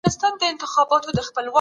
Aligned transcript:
پر 0.03 0.09
ښځو 0.13 0.39
باندي 0.41 0.59
طبابت 0.61 1.01
زده 1.09 1.21
کول 1.23 1.35
فرض 1.35 1.45
دي. 1.45 1.49